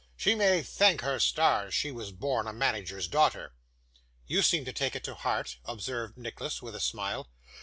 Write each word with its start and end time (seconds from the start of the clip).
She 0.17 0.33
may 0.33 0.63
thank 0.63 1.01
her 1.01 1.19
stars 1.19 1.75
she 1.75 1.91
was 1.91 2.11
born 2.11 2.47
a 2.47 2.53
manager's 2.53 3.07
daughter.' 3.07 3.53
'You 4.25 4.41
seem 4.41 4.65
to 4.65 4.73
take 4.73 4.95
it 4.95 5.03
to 5.03 5.13
heart,' 5.13 5.57
observed 5.63 6.17
Nicholas, 6.17 6.59
with 6.59 6.73
a 6.73 6.79
smile. 6.79 7.29